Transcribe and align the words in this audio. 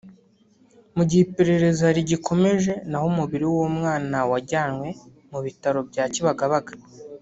mu 0.95 1.03
gihe 1.09 1.21
iperereza 1.27 1.85
rigikomeje 1.95 2.73
naho 2.89 3.05
umubiri 3.11 3.45
w’umwana 3.53 4.17
wajyanywe 4.31 4.89
mu 5.31 5.39
bitaro 5.45 5.79
bya 5.89 6.05
Kibagabaga 6.15 6.73